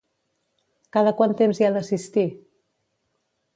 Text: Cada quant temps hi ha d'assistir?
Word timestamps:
Cada 0.97 1.13
quant 1.19 1.35
temps 1.43 1.61
hi 1.63 1.69
ha 1.69 1.71
d'assistir? 1.77 2.27